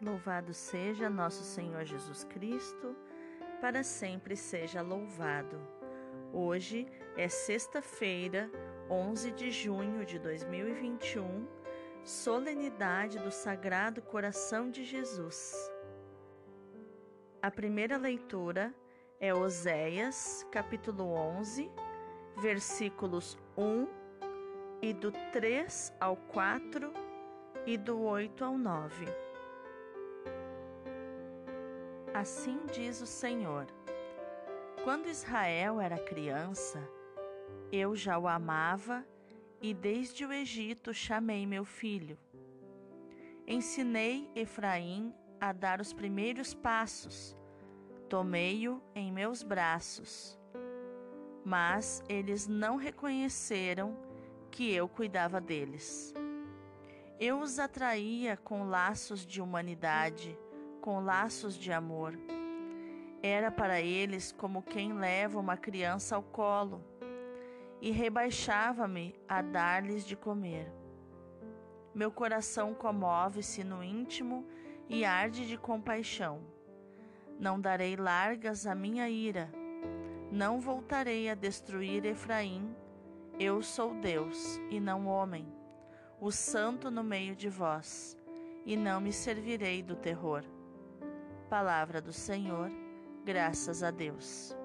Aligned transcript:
Louvado 0.00 0.54
seja 0.54 1.10
nosso 1.10 1.44
Senhor 1.44 1.84
Jesus 1.84 2.24
Cristo, 2.24 2.96
para 3.60 3.82
sempre 3.82 4.34
seja 4.34 4.80
louvado. 4.80 5.60
Hoje 6.32 6.86
é 7.18 7.28
sexta-feira, 7.28 8.50
11 8.88 9.30
de 9.32 9.50
junho 9.50 10.06
de 10.06 10.18
2021, 10.18 11.46
solenidade 12.02 13.18
do 13.18 13.30
Sagrado 13.30 14.00
Coração 14.00 14.70
de 14.70 14.84
Jesus. 14.84 15.54
A 17.42 17.50
primeira 17.50 17.98
leitura 17.98 18.74
é 19.20 19.34
Oséias, 19.34 20.46
capítulo 20.50 21.12
11, 21.12 21.70
versículos 22.40 23.36
1 23.54 23.86
e 24.80 24.94
do 24.94 25.12
3 25.30 25.92
ao 26.00 26.16
4 26.16 26.90
e 27.66 27.76
do 27.76 28.00
8 28.00 28.42
ao 28.42 28.56
9. 28.56 29.29
Assim 32.20 32.60
diz 32.70 33.00
o 33.00 33.06
Senhor: 33.06 33.66
Quando 34.84 35.08
Israel 35.08 35.80
era 35.80 35.98
criança, 35.98 36.78
eu 37.72 37.96
já 37.96 38.18
o 38.18 38.28
amava 38.28 39.06
e 39.58 39.72
desde 39.72 40.26
o 40.26 40.30
Egito 40.30 40.92
chamei 40.92 41.46
meu 41.46 41.64
filho. 41.64 42.18
Ensinei 43.46 44.30
Efraim 44.34 45.14
a 45.40 45.50
dar 45.50 45.80
os 45.80 45.94
primeiros 45.94 46.52
passos, 46.52 47.34
tomei-o 48.06 48.82
em 48.94 49.10
meus 49.10 49.42
braços. 49.42 50.38
Mas 51.42 52.04
eles 52.06 52.46
não 52.46 52.76
reconheceram 52.76 53.96
que 54.50 54.70
eu 54.70 54.86
cuidava 54.86 55.40
deles. 55.40 56.12
Eu 57.18 57.40
os 57.40 57.58
atraía 57.58 58.36
com 58.36 58.68
laços 58.68 59.24
de 59.24 59.40
humanidade 59.40 60.38
com 60.80 61.00
laços 61.00 61.54
de 61.54 61.72
amor. 61.72 62.18
Era 63.22 63.50
para 63.50 63.80
eles 63.80 64.32
como 64.32 64.62
quem 64.62 64.94
leva 64.94 65.38
uma 65.38 65.56
criança 65.56 66.16
ao 66.16 66.22
colo, 66.22 66.82
e 67.80 67.90
rebaixava-me 67.90 69.14
a 69.28 69.42
dar-lhes 69.42 70.06
de 70.06 70.16
comer. 70.16 70.70
Meu 71.94 72.10
coração 72.10 72.74
comove-se 72.74 73.64
no 73.64 73.82
íntimo 73.82 74.46
e 74.88 75.04
arde 75.04 75.46
de 75.46 75.56
compaixão. 75.56 76.40
Não 77.38 77.60
darei 77.60 77.96
largas 77.96 78.66
à 78.66 78.74
minha 78.74 79.08
ira, 79.08 79.50
não 80.30 80.60
voltarei 80.60 81.28
a 81.28 81.34
destruir 81.34 82.04
Efraim. 82.04 82.74
Eu 83.38 83.62
sou 83.62 83.94
Deus 83.94 84.60
e 84.70 84.78
não 84.78 85.06
homem, 85.06 85.46
o 86.20 86.30
santo 86.30 86.90
no 86.90 87.02
meio 87.02 87.34
de 87.34 87.48
vós, 87.48 88.16
e 88.66 88.76
não 88.76 89.00
me 89.00 89.12
servirei 89.12 89.82
do 89.82 89.96
terror. 89.96 90.44
Palavra 91.50 92.00
do 92.00 92.12
Senhor, 92.12 92.70
graças 93.24 93.82
a 93.82 93.90
Deus. 93.90 94.56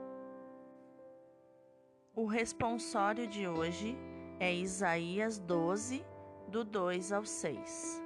O 2.16 2.28
responsório 2.28 3.26
de 3.26 3.48
hoje 3.48 3.98
é 4.40 4.54
Isaías 4.54 5.40
12, 5.40 6.06
do 6.48 6.64
2 6.64 7.12
ao 7.12 7.26
6. 7.26 8.04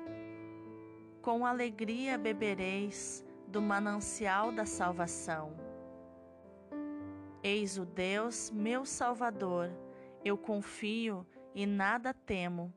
Com 1.21 1.45
alegria 1.45 2.17
bebereis 2.17 3.21
do 3.49 3.61
manancial 3.61 4.49
da 4.49 4.65
salvação. 4.65 5.51
Eis 7.43 7.77
o 7.77 7.85
Deus, 7.85 8.49
meu 8.49 8.85
Salvador, 8.85 9.69
eu 10.23 10.37
confio 10.37 11.27
e 11.53 11.65
nada 11.65 12.13
temo. 12.13 12.73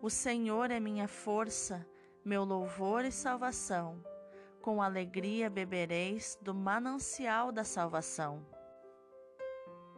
O 0.00 0.08
Senhor 0.08 0.70
é 0.70 0.80
minha 0.80 1.06
força, 1.06 1.86
meu 2.24 2.44
louvor 2.44 3.04
e 3.04 3.12
salvação 3.12 4.13
com 4.64 4.80
alegria 4.80 5.50
bebereis 5.50 6.38
do 6.40 6.54
manancial 6.54 7.52
da 7.52 7.62
salvação. 7.62 8.42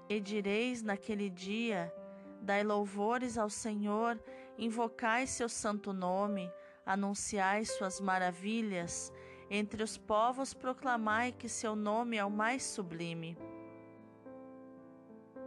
E 0.08 0.18
direis 0.18 0.82
naquele 0.82 1.30
dia: 1.30 1.94
Dai 2.42 2.64
louvores 2.64 3.38
ao 3.38 3.48
Senhor, 3.48 4.20
invocai 4.58 5.24
seu 5.28 5.48
santo 5.48 5.92
nome, 5.92 6.52
anunciai 6.84 7.64
suas 7.64 8.00
maravilhas, 8.00 9.12
entre 9.48 9.84
os 9.84 9.96
povos 9.96 10.52
proclamai 10.52 11.30
que 11.30 11.48
seu 11.48 11.76
nome 11.76 12.16
é 12.16 12.24
o 12.24 12.30
mais 12.30 12.64
sublime. 12.64 13.38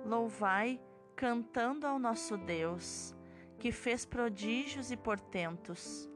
Louvai, 0.06 0.80
cantando 1.14 1.86
ao 1.86 2.00
nosso 2.00 2.38
Deus, 2.38 3.14
que 3.60 3.70
fez 3.70 4.06
prodígios 4.06 4.92
e 4.92 4.96
portentos 4.96 6.10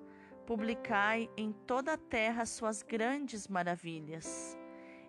Publicai 0.45 1.29
em 1.37 1.53
toda 1.65 1.93
a 1.93 1.97
terra 1.97 2.45
suas 2.45 2.81
grandes 2.81 3.47
maravilhas. 3.47 4.57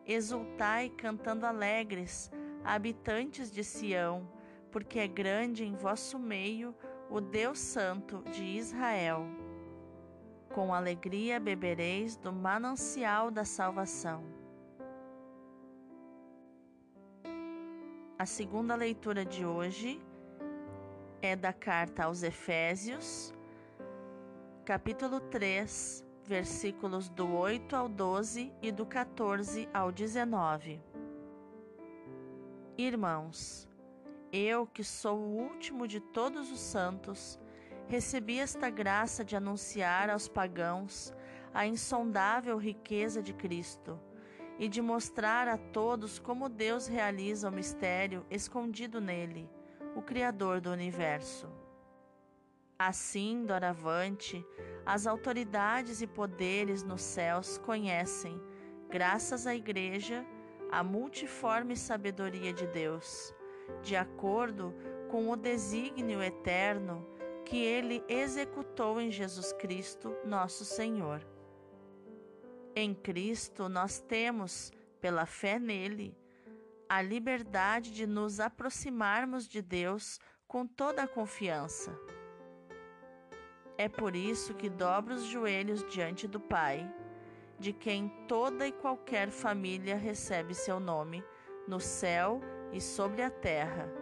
Exultai 0.07 0.91
cantando 0.91 1.45
alegres, 1.45 2.31
habitantes 2.63 3.51
de 3.51 3.65
Sião, 3.65 4.29
porque 4.71 5.01
é 5.01 5.09
grande 5.09 5.65
em 5.65 5.75
vosso 5.75 6.19
meio 6.19 6.75
o 7.11 7.21
Deus 7.21 7.59
Santo 7.59 8.23
de 8.31 8.45
Israel. 8.45 9.27
Com 10.55 10.73
alegria 10.73 11.41
bebereis 11.41 12.17
do 12.17 12.33
manancial 12.33 13.31
da 13.31 13.45
salvação. 13.45 14.25
A 18.17 18.25
segunda 18.25 18.77
leitura 18.77 19.25
de 19.25 19.45
hoje 19.45 20.01
é 21.21 21.35
da 21.35 21.53
carta 21.53 22.05
aos 22.05 22.23
Efésios, 22.23 23.35
capítulo 24.65 25.21
3, 25.21 26.03
versículos 26.25 27.11
do 27.11 27.31
8 27.35 27.77
ao 27.77 27.87
12 27.87 28.51
e 28.63 28.73
do 28.73 28.87
14 28.87 29.69
ao 29.75 29.93
19. 29.93 30.81
Irmãos, 32.79 33.69
eu 34.33 34.67
que 34.67 34.83
sou 34.83 35.19
o 35.19 35.37
último 35.37 35.87
de 35.87 36.01
todos 36.01 36.51
os 36.51 36.61
santos, 36.61 37.39
recebi 37.89 38.39
esta 38.39 38.71
graça 38.71 39.23
de 39.23 39.37
anunciar 39.37 40.09
aos 40.09 40.29
pagãos 40.29 41.13
a 41.53 41.67
insondável 41.67 42.57
riqueza 42.57 43.23
de 43.23 43.35
Cristo 43.35 44.01
e 44.59 44.67
de 44.67 44.81
mostrar 44.81 45.47
a 45.47 45.59
todos 45.59 46.19
como 46.19 46.49
Deus 46.49 46.87
realiza 46.87 47.51
o 47.51 47.53
mistério 47.53 48.25
escondido 48.31 48.99
nele, 48.99 49.47
o 49.95 50.01
Criador 50.01 50.63
do 50.63 50.71
universo. 50.71 51.64
Assim, 52.79 53.47
doravante, 53.47 54.45
as 54.85 55.07
autoridades 55.07 56.03
e 56.03 56.07
poderes 56.09 56.83
nos 56.83 57.03
céus 57.03 57.57
conhecem, 57.57 58.41
graças 58.89 59.47
à 59.47 59.55
Igreja, 59.55 60.27
a 60.73 60.83
multiforme 60.83 61.77
sabedoria 61.77 62.53
de 62.53 62.67
Deus, 62.67 63.33
de 63.81 63.95
acordo 63.95 64.75
com 65.09 65.31
o 65.31 65.37
desígnio 65.37 66.21
eterno 66.21 67.07
que 67.45 67.59
Ele 67.59 68.03
executou 68.09 69.01
em 69.01 69.09
Jesus 69.09 69.53
Cristo, 69.53 70.17
nosso 70.25 70.65
Senhor. 70.65 71.25
Em 72.75 72.93
Cristo, 72.93 73.69
nós 73.69 74.01
temos, 74.01 74.73
pela 75.01 75.27
fé 75.27 75.61
nele, 75.61 76.19
a 76.89 77.01
liberdade 77.01 77.93
de 77.93 78.05
nos 78.05 78.41
aproximarmos 78.41 79.47
de 79.47 79.63
Deus 79.63 80.19
com 80.49 80.67
toda 80.67 81.05
a 81.05 81.09
confiança 81.09 81.97
é 83.77 83.89
por 83.89 84.15
isso 84.15 84.55
que 84.55 84.69
dobro 84.69 85.15
os 85.15 85.25
joelhos 85.25 85.85
diante 85.89 86.29
do 86.29 86.39
Pai, 86.39 86.89
de 87.59 87.73
quem 87.73 88.09
toda 88.29 88.67
e 88.67 88.73
qualquer 88.73 89.31
família 89.31 89.97
recebe 89.97 90.55
seu 90.55 90.79
nome, 90.79 91.25
no 91.67 91.81
céu 91.81 92.41
e 92.73 92.81
sobre 92.81 93.23
a 93.23 93.31
terra. 93.31 93.93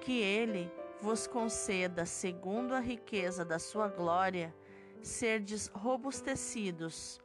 Que 0.00 0.20
Ele 0.20 0.72
vos 1.00 1.26
conceda, 1.26 2.04
segundo 2.04 2.74
a 2.74 2.80
riqueza 2.80 3.44
da 3.44 3.58
sua 3.58 3.88
glória, 3.88 4.54
serdes 5.02 5.68
robustecidos 5.68 7.20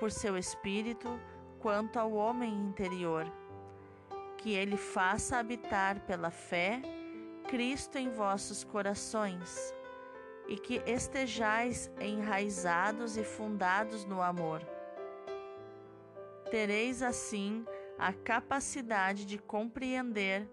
por 0.00 0.10
seu 0.10 0.36
Espírito 0.36 1.08
quanto 1.60 1.98
ao 1.98 2.12
homem 2.12 2.52
interior. 2.52 3.30
Que 4.38 4.54
Ele 4.54 4.76
faça 4.76 5.38
habitar 5.38 6.00
pela 6.06 6.30
fé 6.30 6.80
Cristo 7.48 7.98
em 7.98 8.10
vossos 8.10 8.64
corações 8.64 9.74
e 10.48 10.56
que 10.56 10.82
estejais 10.86 11.90
enraizados 12.00 13.16
e 13.16 13.22
fundados 13.22 14.04
no 14.04 14.22
amor. 14.22 14.62
Tereis 16.50 17.02
assim 17.02 17.64
a 17.98 18.12
capacidade 18.12 19.26
de 19.26 19.38
compreender 19.38 20.48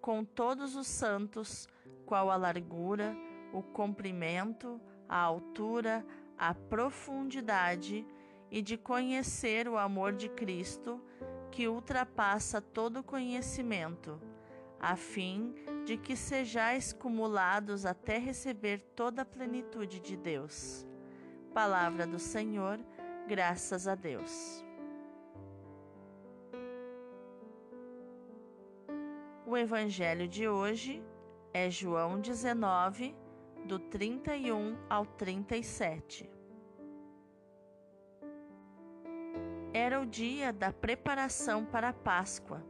com 0.00 0.24
todos 0.24 0.76
os 0.76 0.86
santos 0.86 1.68
qual 2.06 2.30
a 2.30 2.36
largura, 2.36 3.16
o 3.52 3.62
comprimento, 3.62 4.80
a 5.08 5.18
altura, 5.18 6.06
a 6.38 6.54
profundidade 6.54 8.06
e 8.50 8.62
de 8.62 8.76
conhecer 8.76 9.68
o 9.68 9.76
amor 9.76 10.12
de 10.12 10.28
Cristo 10.28 11.00
que 11.50 11.66
ultrapassa 11.66 12.60
todo 12.60 13.02
conhecimento 13.02 14.20
a 14.80 14.96
fim 14.96 15.54
de 15.84 15.96
que 15.96 16.16
sejais 16.16 16.92
cumulados 16.92 17.84
até 17.84 18.18
receber 18.18 18.80
toda 18.94 19.22
a 19.22 19.24
plenitude 19.24 20.00
de 20.00 20.16
Deus. 20.16 20.86
Palavra 21.52 22.06
do 22.06 22.18
Senhor, 22.18 22.78
Graças 23.30 23.86
a 23.86 23.94
Deus. 23.94 24.64
O 29.46 29.56
evangelho 29.56 30.26
de 30.26 30.48
hoje 30.48 31.00
é 31.54 31.70
João 31.70 32.20
19, 32.20 33.14
do 33.66 33.78
31 33.78 34.76
ao 34.88 35.06
37. 35.06 36.28
Era 39.72 40.00
o 40.00 40.06
dia 40.06 40.52
da 40.52 40.72
preparação 40.72 41.64
para 41.64 41.90
a 41.90 41.92
Páscoa. 41.92 42.69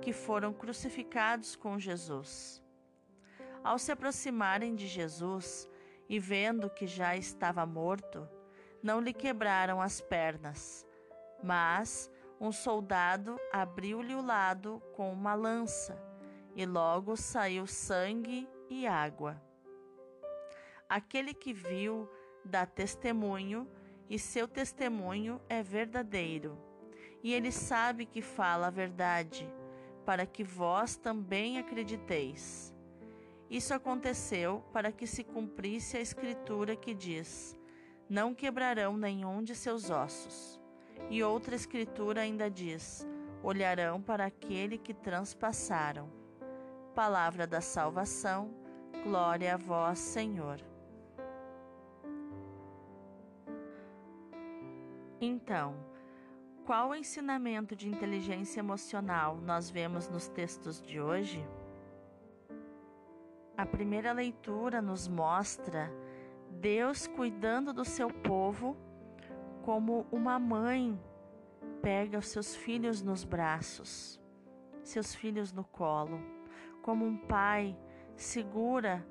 que 0.00 0.12
foram 0.12 0.52
crucificados 0.52 1.54
com 1.54 1.78
Jesus. 1.78 2.62
Ao 3.62 3.78
se 3.78 3.92
aproximarem 3.92 4.74
de 4.74 4.86
Jesus 4.86 5.68
e 6.08 6.18
vendo 6.18 6.70
que 6.70 6.86
já 6.86 7.16
estava 7.16 7.64
morto, 7.66 8.28
não 8.82 9.00
lhe 9.00 9.12
quebraram 9.12 9.80
as 9.80 10.00
pernas, 10.00 10.86
mas 11.42 12.10
um 12.40 12.50
soldado 12.50 13.38
abriu-lhe 13.52 14.14
o 14.14 14.22
lado 14.22 14.82
com 14.94 15.12
uma 15.12 15.34
lança, 15.34 16.02
e 16.56 16.64
logo 16.64 17.16
saiu 17.16 17.66
sangue 17.66 18.48
e 18.68 18.86
água. 18.86 19.40
Aquele 20.88 21.34
que 21.34 21.52
viu 21.52 22.08
dá 22.44 22.64
testemunho, 22.64 23.70
e 24.08 24.18
seu 24.18 24.48
testemunho 24.48 25.40
é 25.48 25.62
verdadeiro. 25.62 26.58
E 27.22 27.32
ele 27.32 27.52
sabe 27.52 28.06
que 28.06 28.22
fala 28.22 28.66
a 28.66 28.70
verdade, 28.70 29.48
para 30.04 30.26
que 30.26 30.42
vós 30.42 30.96
também 30.96 31.58
acrediteis. 31.58 32.74
Isso 33.50 33.74
aconteceu 33.74 34.62
para 34.72 34.92
que 34.92 35.06
se 35.06 35.24
cumprisse 35.24 35.96
a 35.96 36.00
escritura 36.00 36.76
que 36.76 36.94
diz: 36.94 37.58
Não 38.08 38.34
quebrarão 38.34 38.96
nenhum 38.96 39.42
de 39.42 39.54
seus 39.54 39.90
ossos. 39.90 40.60
E 41.10 41.22
outra 41.22 41.56
escritura 41.56 42.20
ainda 42.20 42.48
diz: 42.50 43.06
Olharão 43.42 44.00
para 44.00 44.26
aquele 44.26 44.78
que 44.78 44.94
transpassaram. 44.94 46.08
Palavra 46.94 47.46
da 47.46 47.60
salvação, 47.60 48.54
glória 49.02 49.54
a 49.54 49.56
vós, 49.56 49.98
Senhor. 49.98 50.60
Então, 55.20 55.89
qual 56.70 56.94
ensinamento 56.94 57.74
de 57.74 57.88
inteligência 57.88 58.60
emocional 58.60 59.36
nós 59.38 59.68
vemos 59.68 60.08
nos 60.08 60.28
textos 60.28 60.80
de 60.80 61.00
hoje? 61.00 61.44
A 63.56 63.66
primeira 63.66 64.12
leitura 64.12 64.80
nos 64.80 65.08
mostra 65.08 65.92
Deus 66.48 67.08
cuidando 67.08 67.72
do 67.72 67.84
seu 67.84 68.08
povo 68.08 68.76
como 69.64 70.06
uma 70.12 70.38
mãe 70.38 70.96
pega 71.82 72.18
os 72.18 72.28
seus 72.28 72.54
filhos 72.54 73.02
nos 73.02 73.24
braços, 73.24 74.20
seus 74.80 75.12
filhos 75.12 75.52
no 75.52 75.64
colo, 75.64 76.20
como 76.82 77.04
um 77.04 77.16
pai 77.16 77.76
segura 78.14 79.04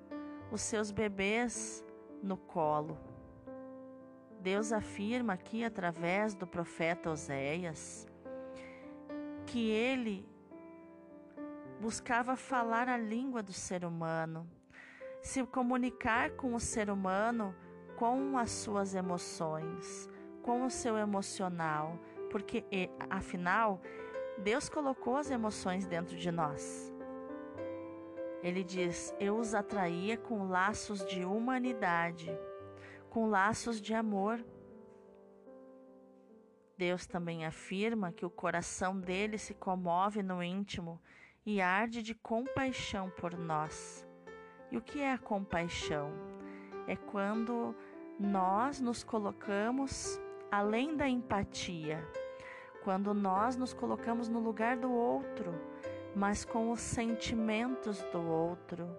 os 0.49 0.61
seus 0.61 0.91
bebês 0.91 1.85
no 2.23 2.37
colo. 2.37 3.08
Deus 4.41 4.71
afirma 4.71 5.33
aqui 5.33 5.63
através 5.63 6.33
do 6.33 6.47
profeta 6.47 7.09
Oséias 7.09 8.07
que 9.45 9.69
ele 9.69 10.25
buscava 11.81 12.35
falar 12.35 12.87
a 12.87 12.97
língua 12.97 13.41
do 13.41 13.51
ser 13.51 13.83
humano, 13.83 14.47
se 15.21 15.43
comunicar 15.45 16.31
com 16.31 16.53
o 16.53 16.59
ser 16.59 16.89
humano 16.89 17.55
com 17.97 18.37
as 18.37 18.51
suas 18.51 18.95
emoções, 18.95 20.07
com 20.41 20.65
o 20.65 20.69
seu 20.69 20.97
emocional, 20.97 21.99
porque 22.31 22.63
afinal 23.09 23.81
Deus 24.37 24.69
colocou 24.69 25.17
as 25.17 25.29
emoções 25.29 25.85
dentro 25.85 26.15
de 26.15 26.31
nós. 26.31 26.93
Ele 28.41 28.63
diz: 28.63 29.13
Eu 29.19 29.35
os 29.35 29.53
atraía 29.53 30.15
com 30.15 30.47
laços 30.47 31.05
de 31.05 31.25
humanidade 31.25 32.31
com 33.09 33.29
laços 33.29 33.81
de 33.81 33.93
amor. 33.93 34.43
Deus 36.77 37.05
também 37.05 37.45
afirma 37.45 38.11
que 38.11 38.25
o 38.25 38.29
coração 38.29 38.99
dele 38.99 39.37
se 39.37 39.53
comove 39.53 40.23
no 40.23 40.41
íntimo 40.41 41.01
e 41.45 41.59
arde 41.59 42.01
de 42.01 42.15
compaixão 42.15 43.09
por 43.09 43.37
nós. 43.37 44.07
E 44.71 44.77
o 44.77 44.81
que 44.81 45.01
é 45.01 45.11
a 45.11 45.17
compaixão? 45.17 46.11
É 46.87 46.95
quando 46.95 47.75
nós 48.19 48.79
nos 48.79 49.03
colocamos 49.03 50.19
além 50.51 50.95
da 50.95 51.07
empatia, 51.07 52.05
quando 52.83 53.13
nós 53.13 53.55
nos 53.55 53.73
colocamos 53.73 54.29
no 54.29 54.39
lugar 54.39 54.77
do 54.77 54.91
outro, 54.91 55.53
mas 56.15 56.45
com 56.45 56.71
os 56.71 56.79
sentimentos 56.79 58.01
do 58.11 58.21
outro. 58.21 58.89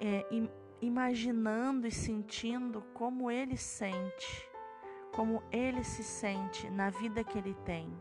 É, 0.00 0.26
imaginando 0.86 1.86
e 1.86 1.90
sentindo 1.90 2.82
como 2.94 3.30
ele 3.30 3.56
sente, 3.56 4.48
como 5.12 5.42
ele 5.50 5.82
se 5.84 6.02
sente 6.02 6.68
na 6.70 6.90
vida 6.90 7.24
que 7.24 7.38
ele 7.38 7.54
tem. 7.64 7.92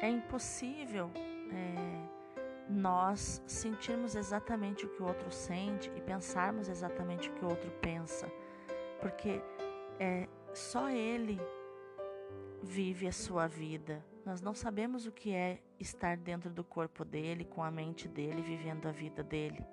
É 0.00 0.08
impossível 0.08 1.10
é, 1.14 2.08
nós 2.68 3.42
sentirmos 3.46 4.14
exatamente 4.14 4.86
o 4.86 4.88
que 4.88 5.02
o 5.02 5.06
outro 5.06 5.30
sente 5.30 5.90
e 5.96 6.00
pensarmos 6.00 6.68
exatamente 6.68 7.30
o 7.30 7.32
que 7.34 7.44
o 7.44 7.48
outro 7.48 7.70
pensa, 7.80 8.30
porque 9.00 9.42
é, 9.98 10.28
só 10.52 10.88
ele 10.88 11.40
vive 12.62 13.06
a 13.06 13.12
sua 13.12 13.46
vida. 13.46 14.04
Nós 14.24 14.40
não 14.40 14.54
sabemos 14.54 15.06
o 15.06 15.12
que 15.12 15.32
é 15.32 15.60
estar 15.80 16.16
dentro 16.16 16.50
do 16.50 16.62
corpo 16.62 17.04
dele, 17.04 17.44
com 17.44 17.62
a 17.62 17.70
mente 17.70 18.06
dele, 18.08 18.42
vivendo 18.42 18.86
a 18.86 18.92
vida 18.92 19.22
dele. 19.22 19.64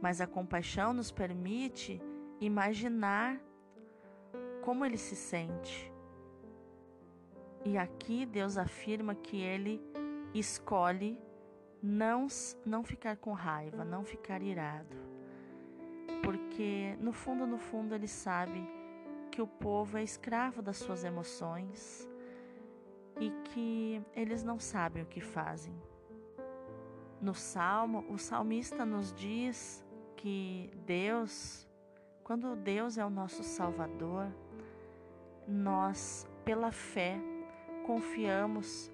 Mas 0.00 0.20
a 0.20 0.26
compaixão 0.26 0.92
nos 0.92 1.10
permite 1.10 2.00
imaginar 2.40 3.40
como 4.62 4.84
ele 4.84 4.98
se 4.98 5.16
sente. 5.16 5.92
E 7.64 7.76
aqui 7.78 8.26
Deus 8.26 8.56
afirma 8.56 9.14
que 9.14 9.36
ele 9.40 9.80
escolhe 10.34 11.18
não, 11.82 12.26
não 12.64 12.82
ficar 12.82 13.16
com 13.16 13.32
raiva, 13.32 13.84
não 13.84 14.04
ficar 14.04 14.42
irado. 14.42 14.96
Porque 16.22 16.96
no 17.00 17.12
fundo, 17.12 17.46
no 17.46 17.58
fundo, 17.58 17.94
ele 17.94 18.08
sabe 18.08 18.66
que 19.30 19.40
o 19.40 19.46
povo 19.46 19.98
é 19.98 20.02
escravo 20.02 20.62
das 20.62 20.78
suas 20.78 21.04
emoções 21.04 22.08
e 23.20 23.30
que 23.44 24.02
eles 24.14 24.42
não 24.42 24.58
sabem 24.58 25.02
o 25.02 25.06
que 25.06 25.20
fazem. 25.20 25.74
No 27.20 27.34
salmo, 27.34 28.04
o 28.10 28.18
salmista 28.18 28.84
nos 28.84 29.12
diz 29.12 29.84
que 30.16 30.70
Deus, 30.86 31.68
quando 32.24 32.56
Deus 32.56 32.98
é 32.98 33.04
o 33.04 33.10
nosso 33.10 33.42
Salvador, 33.42 34.26
nós, 35.46 36.26
pela 36.44 36.72
fé, 36.72 37.20
confiamos 37.86 38.90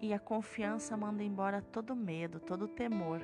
e 0.00 0.12
a 0.12 0.18
confiança 0.18 0.96
manda 0.96 1.22
embora 1.22 1.62
todo 1.62 1.94
medo, 1.94 2.38
todo 2.40 2.68
temor, 2.68 3.20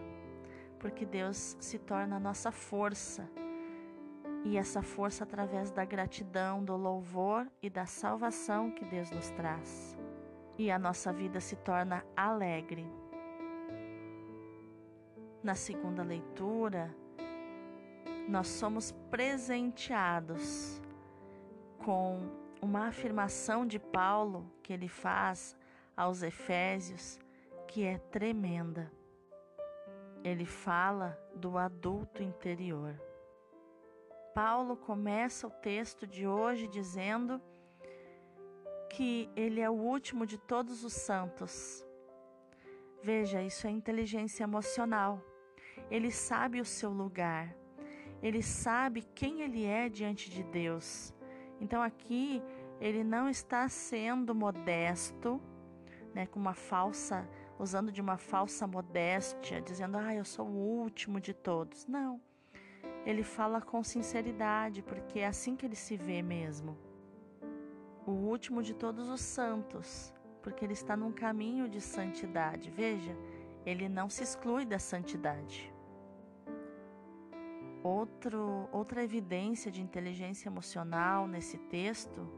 porque 0.78 1.04
Deus 1.04 1.56
se 1.60 1.78
torna 1.78 2.16
a 2.16 2.20
nossa 2.20 2.50
força. 2.50 3.28
E 4.44 4.56
essa 4.56 4.80
força 4.80 5.24
através 5.24 5.70
da 5.72 5.84
gratidão, 5.84 6.64
do 6.64 6.76
louvor 6.76 7.50
e 7.60 7.68
da 7.68 7.84
salvação 7.84 8.70
que 8.70 8.84
Deus 8.84 9.10
nos 9.10 9.30
traz. 9.30 9.98
E 10.56 10.70
a 10.70 10.78
nossa 10.78 11.12
vida 11.12 11.40
se 11.40 11.56
torna 11.56 12.04
alegre. 12.16 12.86
Na 15.42 15.56
segunda 15.56 16.04
leitura, 16.04 16.94
nós 18.28 18.46
somos 18.46 18.92
presenteados 19.10 20.82
com 21.82 22.20
uma 22.60 22.88
afirmação 22.88 23.66
de 23.66 23.78
Paulo 23.78 24.52
que 24.62 24.70
ele 24.70 24.88
faz 24.88 25.56
aos 25.96 26.22
Efésios 26.22 27.18
que 27.66 27.84
é 27.84 27.96
tremenda. 27.96 28.92
Ele 30.22 30.44
fala 30.44 31.18
do 31.34 31.56
adulto 31.56 32.22
interior. 32.22 33.00
Paulo 34.34 34.76
começa 34.76 35.46
o 35.46 35.50
texto 35.50 36.06
de 36.06 36.26
hoje 36.26 36.68
dizendo 36.68 37.40
que 38.90 39.30
ele 39.34 39.60
é 39.60 39.70
o 39.70 39.74
último 39.74 40.26
de 40.26 40.36
todos 40.36 40.84
os 40.84 40.92
santos. 40.92 41.84
Veja, 43.02 43.42
isso 43.42 43.66
é 43.66 43.70
inteligência 43.70 44.44
emocional. 44.44 45.22
Ele 45.90 46.10
sabe 46.10 46.60
o 46.60 46.64
seu 46.64 46.90
lugar. 46.90 47.54
Ele 48.22 48.42
sabe 48.42 49.02
quem 49.14 49.42
ele 49.42 49.64
é 49.64 49.88
diante 49.88 50.30
de 50.30 50.42
Deus. 50.42 51.14
Então 51.60 51.82
aqui 51.82 52.42
ele 52.80 53.02
não 53.04 53.28
está 53.28 53.68
sendo 53.68 54.34
modesto, 54.34 55.40
né, 56.14 56.26
com 56.26 56.38
uma 56.38 56.54
falsa, 56.54 57.28
usando 57.58 57.92
de 57.92 58.00
uma 58.00 58.16
falsa 58.16 58.66
modéstia, 58.66 59.60
dizendo: 59.60 59.98
"Ah, 59.98 60.14
eu 60.14 60.24
sou 60.24 60.46
o 60.46 60.80
último 60.82 61.20
de 61.20 61.34
todos". 61.34 61.86
Não. 61.86 62.20
Ele 63.04 63.22
fala 63.22 63.60
com 63.60 63.82
sinceridade, 63.82 64.82
porque 64.82 65.20
é 65.20 65.26
assim 65.26 65.56
que 65.56 65.64
ele 65.64 65.76
se 65.76 65.96
vê 65.96 66.20
mesmo. 66.22 66.76
O 68.06 68.10
último 68.10 68.62
de 68.62 68.74
todos 68.74 69.08
os 69.08 69.20
santos, 69.20 70.12
porque 70.42 70.64
ele 70.64 70.72
está 70.72 70.96
num 70.96 71.12
caminho 71.12 71.68
de 71.68 71.80
santidade. 71.80 72.70
Veja, 72.70 73.16
ele 73.64 73.88
não 73.88 74.08
se 74.08 74.22
exclui 74.22 74.64
da 74.64 74.78
santidade. 74.78 75.72
Outro, 77.82 78.68
outra 78.72 79.02
evidência 79.02 79.70
de 79.70 79.80
inteligência 79.80 80.48
emocional 80.48 81.26
nesse 81.26 81.58
texto 81.58 82.28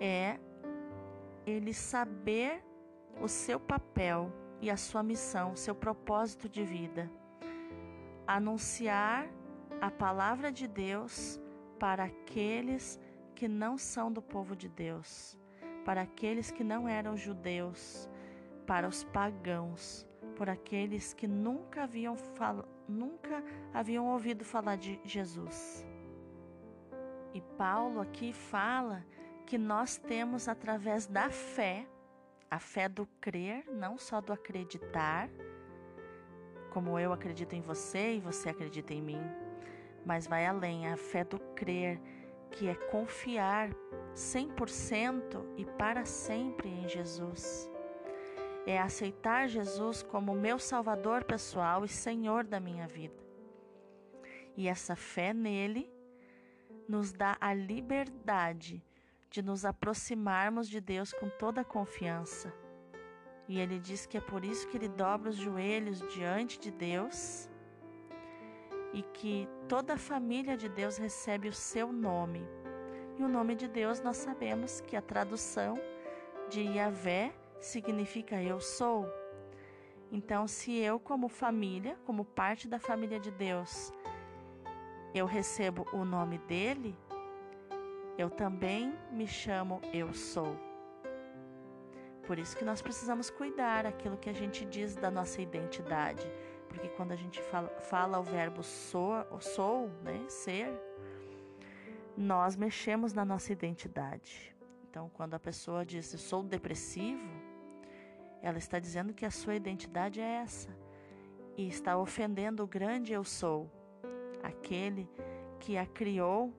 é 0.00 0.38
ele 1.46 1.72
saber 1.72 2.64
o 3.20 3.28
seu 3.28 3.60
papel 3.60 4.32
e 4.60 4.70
a 4.70 4.76
sua 4.76 5.02
missão, 5.02 5.52
o 5.52 5.56
seu 5.56 5.74
propósito 5.74 6.48
de 6.48 6.64
vida. 6.64 7.10
Anunciar 8.26 9.28
a 9.80 9.90
palavra 9.90 10.50
de 10.50 10.66
Deus 10.66 11.40
para 11.78 12.04
aqueles 12.04 12.98
que 13.34 13.46
não 13.46 13.76
são 13.76 14.10
do 14.10 14.22
povo 14.22 14.56
de 14.56 14.68
Deus, 14.68 15.38
para 15.84 16.02
aqueles 16.02 16.50
que 16.50 16.64
não 16.64 16.88
eram 16.88 17.16
judeus, 17.16 18.08
para 18.66 18.88
os 18.88 19.04
pagãos, 19.04 20.06
por 20.36 20.48
aqueles 20.48 21.12
que 21.14 21.26
nunca 21.26 21.84
haviam, 21.84 22.16
nunca 22.88 23.42
haviam 23.72 24.06
ouvido 24.06 24.44
falar 24.44 24.76
de 24.76 25.00
Jesus. 25.04 25.86
E 27.32 27.40
Paulo 27.58 28.00
aqui 28.00 28.32
fala 28.32 29.04
que 29.46 29.58
nós 29.58 29.96
temos 29.96 30.48
através 30.48 31.06
da 31.06 31.30
fé, 31.30 31.86
a 32.50 32.58
fé 32.58 32.88
do 32.88 33.06
crer, 33.20 33.64
não 33.70 33.98
só 33.98 34.20
do 34.20 34.32
acreditar, 34.32 35.28
como 36.72 36.98
eu 36.98 37.12
acredito 37.12 37.54
em 37.54 37.60
você 37.60 38.14
e 38.14 38.20
você 38.20 38.48
acredita 38.48 38.92
em 38.92 39.02
mim, 39.02 39.22
mas 40.04 40.26
vai 40.26 40.46
além, 40.46 40.88
a 40.88 40.96
fé 40.96 41.24
do 41.24 41.38
crer, 41.54 42.00
que 42.50 42.68
é 42.68 42.74
confiar 42.74 43.70
100% 44.14 45.44
e 45.56 45.64
para 45.64 46.04
sempre 46.04 46.68
em 46.68 46.88
Jesus. 46.88 47.70
É 48.66 48.78
aceitar 48.78 49.48
Jesus 49.48 50.02
como 50.02 50.34
meu 50.34 50.58
Salvador 50.58 51.24
pessoal 51.24 51.84
e 51.84 51.88
Senhor 51.88 52.44
da 52.44 52.58
minha 52.58 52.86
vida. 52.86 53.22
E 54.56 54.68
essa 54.68 54.96
fé 54.96 55.34
nele 55.34 55.90
nos 56.88 57.12
dá 57.12 57.36
a 57.40 57.52
liberdade 57.52 58.82
de 59.30 59.42
nos 59.42 59.64
aproximarmos 59.64 60.68
de 60.68 60.80
Deus 60.80 61.12
com 61.12 61.28
toda 61.28 61.62
a 61.62 61.64
confiança. 61.64 62.52
E 63.48 63.58
ele 63.58 63.78
diz 63.78 64.06
que 64.06 64.16
é 64.16 64.20
por 64.20 64.44
isso 64.44 64.66
que 64.68 64.76
ele 64.76 64.88
dobra 64.88 65.28
os 65.28 65.36
joelhos 65.36 66.00
diante 66.14 66.58
de 66.58 66.70
Deus 66.70 67.48
e 68.92 69.02
que 69.02 69.48
toda 69.68 69.94
a 69.94 69.98
família 69.98 70.56
de 70.56 70.68
Deus 70.68 70.96
recebe 70.96 71.48
o 71.48 71.52
seu 71.52 71.92
nome. 71.92 72.46
E 73.18 73.22
o 73.22 73.28
nome 73.28 73.54
de 73.54 73.68
Deus 73.68 74.00
nós 74.00 74.16
sabemos 74.16 74.80
que 74.80 74.96
a 74.96 75.02
tradução 75.02 75.74
de 76.48 76.62
Yahvé 76.62 77.34
significa 77.60 78.42
eu 78.42 78.60
sou. 78.60 79.06
Então, 80.10 80.46
se 80.46 80.76
eu, 80.78 81.00
como 81.00 81.28
família, 81.28 81.98
como 82.04 82.24
parte 82.24 82.68
da 82.68 82.78
família 82.78 83.18
de 83.18 83.30
Deus, 83.30 83.92
eu 85.14 85.26
recebo 85.26 85.86
o 85.92 86.04
nome 86.04 86.38
dele, 86.38 86.96
eu 88.16 88.30
também 88.30 88.94
me 89.10 89.26
chamo 89.26 89.80
Eu 89.92 90.12
Sou. 90.12 90.56
Por 92.26 92.38
isso 92.38 92.56
que 92.56 92.64
nós 92.64 92.80
precisamos 92.80 93.28
cuidar 93.28 93.86
aquilo 93.86 94.16
que 94.16 94.30
a 94.30 94.32
gente 94.32 94.64
diz 94.64 94.96
da 94.96 95.10
nossa 95.10 95.42
identidade. 95.42 96.26
Porque 96.68 96.88
quando 96.88 97.12
a 97.12 97.16
gente 97.16 97.40
fala, 97.42 97.68
fala 97.80 98.18
o 98.18 98.22
verbo 98.22 98.62
sou, 98.62 99.14
sou, 99.40 99.88
né, 100.02 100.24
ser, 100.28 100.72
nós 102.16 102.56
mexemos 102.56 103.12
na 103.12 103.24
nossa 103.24 103.52
identidade. 103.52 104.54
Então, 104.88 105.10
quando 105.14 105.34
a 105.34 105.40
pessoa 105.40 105.84
diz 105.84 106.06
sou 106.06 106.42
depressivo, 106.42 107.28
ela 108.44 108.58
está 108.58 108.78
dizendo 108.78 109.14
que 109.14 109.24
a 109.24 109.30
sua 109.30 109.54
identidade 109.54 110.20
é 110.20 110.42
essa 110.42 110.68
e 111.56 111.66
está 111.66 111.96
ofendendo 111.96 112.62
o 112.62 112.66
grande 112.66 113.10
eu 113.10 113.24
sou, 113.24 113.70
aquele 114.42 115.08
que 115.58 115.78
a 115.78 115.86
criou 115.86 116.52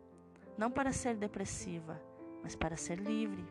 não 0.58 0.72
para 0.72 0.92
ser 0.92 1.16
depressiva, 1.16 2.02
mas 2.42 2.56
para 2.56 2.76
ser 2.76 2.98
livre. 2.98 3.46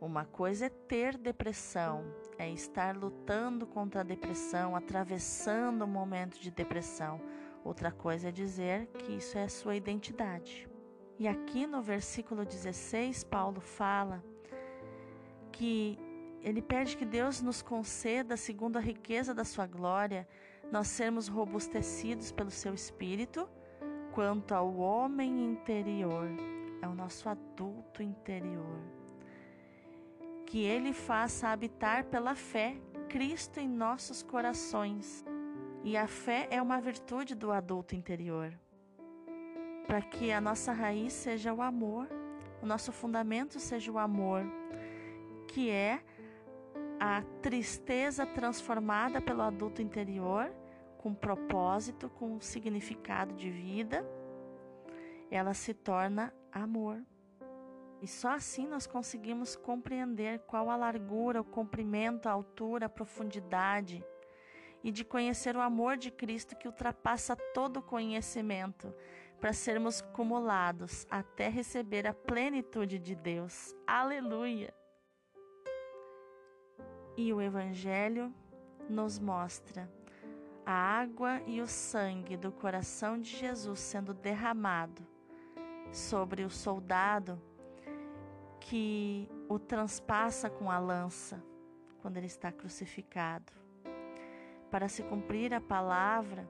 Uma 0.00 0.24
coisa 0.24 0.64
é 0.64 0.68
ter 0.70 1.18
depressão, 1.18 2.04
é 2.38 2.48
estar 2.50 2.96
lutando 2.96 3.66
contra 3.66 4.00
a 4.00 4.04
depressão, 4.04 4.74
atravessando 4.74 5.84
um 5.84 5.88
momento 5.88 6.40
de 6.40 6.50
depressão. 6.50 7.20
Outra 7.62 7.92
coisa 7.92 8.28
é 8.28 8.32
dizer 8.32 8.86
que 8.94 9.12
isso 9.12 9.36
é 9.36 9.42
a 9.42 9.48
sua 9.50 9.76
identidade. 9.76 10.66
E 11.18 11.28
aqui 11.28 11.66
no 11.66 11.82
versículo 11.82 12.46
16, 12.46 13.24
Paulo 13.24 13.60
fala 13.60 14.24
que 15.52 15.98
ele 16.42 16.62
pede 16.62 16.96
que 16.96 17.04
Deus 17.04 17.40
nos 17.40 17.62
conceda, 17.62 18.36
segundo 18.36 18.76
a 18.76 18.80
riqueza 18.80 19.34
da 19.34 19.44
sua 19.44 19.66
glória, 19.66 20.26
nós 20.70 20.88
sermos 20.88 21.28
robustecidos 21.28 22.30
pelo 22.30 22.50
seu 22.50 22.74
espírito 22.74 23.48
quanto 24.12 24.52
ao 24.52 24.74
homem 24.76 25.44
interior, 25.44 26.28
é 26.82 26.88
o 26.88 26.94
nosso 26.94 27.28
adulto 27.28 28.02
interior. 28.02 28.80
Que 30.46 30.64
ele 30.64 30.92
faça 30.92 31.48
habitar 31.48 32.04
pela 32.04 32.34
fé 32.34 32.76
Cristo 33.08 33.60
em 33.60 33.68
nossos 33.68 34.22
corações. 34.22 35.24
E 35.84 35.96
a 35.96 36.06
fé 36.06 36.48
é 36.50 36.60
uma 36.60 36.80
virtude 36.80 37.34
do 37.34 37.52
adulto 37.52 37.94
interior. 37.94 38.52
Para 39.86 40.02
que 40.02 40.32
a 40.32 40.40
nossa 40.40 40.72
raiz 40.72 41.12
seja 41.12 41.52
o 41.52 41.62
amor, 41.62 42.08
o 42.60 42.66
nosso 42.66 42.92
fundamento 42.92 43.58
seja 43.58 43.90
o 43.90 43.98
amor, 43.98 44.44
que 45.46 45.70
é 45.70 46.02
a 47.00 47.22
tristeza 47.42 48.26
transformada 48.26 49.20
pelo 49.20 49.42
adulto 49.42 49.80
interior 49.80 50.50
com 50.98 51.14
propósito, 51.14 52.10
com 52.10 52.40
significado 52.40 53.34
de 53.34 53.50
vida, 53.50 54.04
ela 55.30 55.54
se 55.54 55.72
torna 55.72 56.34
amor. 56.52 57.00
E 58.00 58.06
só 58.06 58.32
assim 58.32 58.66
nós 58.66 58.86
conseguimos 58.86 59.56
compreender 59.56 60.40
qual 60.40 60.70
a 60.70 60.76
largura, 60.76 61.40
o 61.40 61.44
comprimento, 61.44 62.28
a 62.28 62.32
altura, 62.32 62.86
a 62.86 62.90
profundidade 62.90 64.04
e 64.82 64.92
de 64.92 65.04
conhecer 65.04 65.56
o 65.56 65.60
amor 65.60 65.96
de 65.96 66.10
Cristo 66.10 66.56
que 66.56 66.68
ultrapassa 66.68 67.36
todo 67.52 67.78
o 67.78 67.82
conhecimento, 67.82 68.94
para 69.40 69.52
sermos 69.52 70.00
cumulados 70.00 71.06
até 71.08 71.48
receber 71.48 72.06
a 72.06 72.14
plenitude 72.14 72.98
de 72.98 73.14
Deus. 73.14 73.74
Aleluia! 73.86 74.74
E 77.20 77.32
o 77.32 77.42
Evangelho 77.42 78.32
nos 78.88 79.18
mostra 79.18 79.90
a 80.64 80.70
água 80.72 81.42
e 81.48 81.60
o 81.60 81.66
sangue 81.66 82.36
do 82.36 82.52
coração 82.52 83.20
de 83.20 83.36
Jesus 83.36 83.80
sendo 83.80 84.14
derramado 84.14 85.04
sobre 85.90 86.44
o 86.44 86.48
soldado 86.48 87.42
que 88.60 89.28
o 89.48 89.58
transpassa 89.58 90.48
com 90.48 90.70
a 90.70 90.78
lança 90.78 91.42
quando 92.00 92.18
ele 92.18 92.28
está 92.28 92.52
crucificado, 92.52 93.52
para 94.70 94.88
se 94.88 95.02
cumprir 95.02 95.52
a 95.52 95.60
palavra 95.60 96.48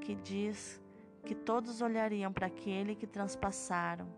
que 0.00 0.14
diz 0.14 0.80
que 1.24 1.34
todos 1.34 1.82
olhariam 1.82 2.32
para 2.32 2.46
aquele 2.46 2.94
que 2.94 3.06
transpassaram. 3.08 4.08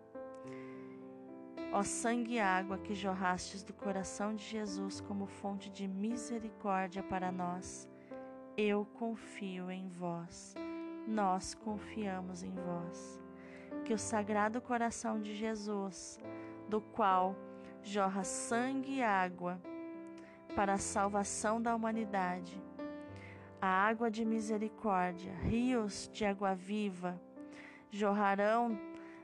Ó 1.73 1.83
sangue 1.83 2.35
e 2.35 2.41
água 2.41 2.79
que 2.79 2.95
jorrastes 2.95 3.63
do 3.63 3.73
coração 3.73 4.35
de 4.35 4.45
Jesus 4.45 5.01
como 5.01 5.27
fonte 5.27 5.71
de 5.71 5.87
misericórdia 5.87 7.03
para 7.03 7.31
nós 7.31 7.89
eu 8.57 8.85
confio 8.85 9.71
em 9.71 9.89
vós, 9.89 10.55
nós 11.07 11.55
confiamos 11.55 12.43
em 12.43 12.55
vós. 12.55 13.19
Que 13.85 13.95
o 13.95 13.99
Sagrado 13.99 14.61
Coração 14.61 15.21
de 15.21 15.35
Jesus, 15.35 16.19
do 16.69 16.81
qual 16.81 17.35
jorra 17.83 18.23
sangue 18.23 18.97
e 18.97 19.03
água 19.03 19.61
para 20.55 20.75
a 20.75 20.79
salvação 20.79 21.63
da 21.63 21.75
humanidade, 21.75 22.63
a 23.61 23.69
água 23.69 24.11
de 24.11 24.25
misericórdia, 24.25 25.33
rios 25.35 26.11
de 26.13 26.25
água 26.25 26.55
viva, 26.55 27.21
jorrarão 27.91 28.79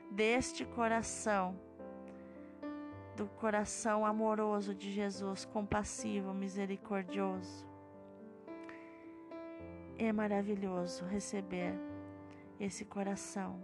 deste 0.09 0.65
coração, 0.65 1.59
do 3.17 3.25
coração 3.25 4.05
amoroso 4.05 4.75
de 4.75 4.91
Jesus, 4.91 5.43
compassivo, 5.43 6.35
misericordioso. 6.35 7.65
É 9.97 10.13
maravilhoso 10.13 11.03
receber 11.05 11.73
esse 12.59 12.85
coração, 12.85 13.59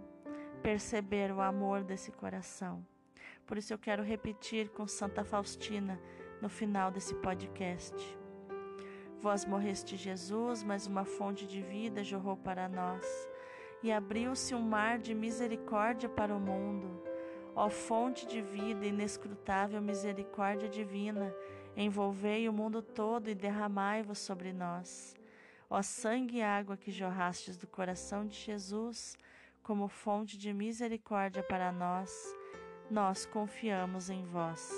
perceber 0.60 1.30
o 1.30 1.40
amor 1.40 1.84
desse 1.84 2.10
coração. 2.10 2.84
Por 3.46 3.56
isso 3.56 3.72
eu 3.72 3.78
quero 3.78 4.02
repetir 4.02 4.70
com 4.70 4.88
Santa 4.88 5.22
Faustina 5.22 6.00
no 6.42 6.48
final 6.48 6.90
desse 6.90 7.14
podcast. 7.14 7.94
Vós 9.20 9.44
morreste 9.44 9.96
Jesus, 9.96 10.64
mas 10.64 10.88
uma 10.88 11.04
fonte 11.04 11.46
de 11.46 11.62
vida 11.62 12.02
jorrou 12.02 12.36
para 12.36 12.68
nós, 12.68 13.06
e 13.84 13.92
abriu-se 13.92 14.52
um 14.52 14.62
mar 14.62 14.98
de 14.98 15.14
misericórdia 15.14 16.08
para 16.08 16.34
o 16.34 16.40
mundo. 16.40 17.13
Ó 17.56 17.68
fonte 17.68 18.26
de 18.26 18.40
vida, 18.40 18.84
inescrutável 18.84 19.80
misericórdia 19.80 20.68
divina, 20.68 21.34
envolvei 21.76 22.48
o 22.48 22.52
mundo 22.52 22.82
todo 22.82 23.30
e 23.30 23.34
derramai-vos 23.34 24.18
sobre 24.18 24.52
nós. 24.52 25.14
Ó 25.70 25.80
sangue 25.82 26.38
e 26.38 26.42
água 26.42 26.76
que 26.76 26.90
jorrastes 26.90 27.56
do 27.56 27.66
coração 27.66 28.26
de 28.26 28.36
Jesus, 28.36 29.16
como 29.62 29.88
fonte 29.88 30.36
de 30.36 30.52
misericórdia 30.52 31.42
para 31.42 31.72
nós, 31.72 32.12
nós 32.90 33.24
confiamos 33.24 34.10
em 34.10 34.24
vós. 34.24 34.70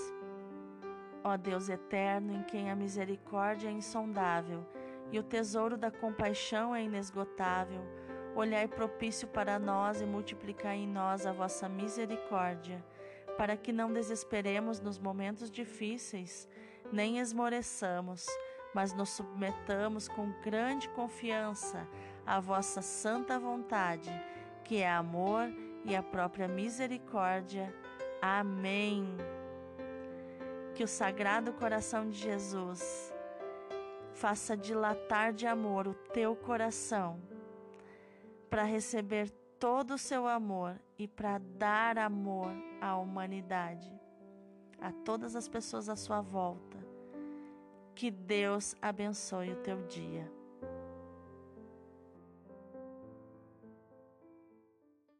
Ó 1.24 1.36
Deus 1.36 1.68
eterno, 1.68 2.32
em 2.32 2.42
quem 2.44 2.70
a 2.70 2.76
misericórdia 2.76 3.68
é 3.68 3.72
insondável 3.72 4.64
e 5.10 5.18
o 5.18 5.22
tesouro 5.22 5.76
da 5.76 5.90
compaixão 5.90 6.74
é 6.74 6.82
inesgotável, 6.82 7.82
olhai 8.36 8.68
propício 8.68 9.26
para 9.26 9.58
nós 9.58 10.00
e 10.02 10.04
multiplicai 10.04 10.76
em 10.76 10.86
nós 10.86 11.26
a 11.26 11.32
vossa 11.32 11.68
misericórdia, 11.68 12.84
para 13.36 13.56
que 13.56 13.72
não 13.72 13.92
desesperemos 13.92 14.78
nos 14.78 14.98
momentos 14.98 15.50
difíceis, 15.50 16.46
nem 16.92 17.18
esmoreçamos, 17.18 18.26
mas 18.74 18.92
nos 18.92 19.08
submetamos 19.10 20.06
com 20.06 20.30
grande 20.42 20.88
confiança 20.90 21.88
à 22.26 22.38
vossa 22.38 22.82
santa 22.82 23.38
vontade, 23.38 24.10
que 24.64 24.76
é 24.76 24.90
amor 24.90 25.50
e 25.84 25.96
a 25.96 26.02
própria 26.02 26.46
misericórdia. 26.46 27.74
Amém. 28.20 29.16
Que 30.74 30.84
o 30.84 30.88
Sagrado 30.88 31.54
Coração 31.54 32.10
de 32.10 32.18
Jesus 32.18 33.14
faça 34.12 34.56
dilatar 34.56 35.32
de 35.32 35.46
amor 35.46 35.86
o 35.88 35.94
teu 35.94 36.36
coração 36.36 37.35
para 38.50 38.64
receber 38.64 39.30
todo 39.58 39.94
o 39.94 39.98
seu 39.98 40.26
amor 40.26 40.80
e 40.98 41.06
para 41.08 41.38
dar 41.38 41.98
amor 41.98 42.50
à 42.80 42.96
humanidade, 42.96 43.90
a 44.80 44.92
todas 44.92 45.34
as 45.34 45.48
pessoas 45.48 45.88
à 45.88 45.96
sua 45.96 46.20
volta 46.20 46.76
que 47.96 48.10
Deus 48.10 48.76
abençoe 48.80 49.52
o 49.52 49.56
teu 49.56 49.82
dia. 49.86 50.30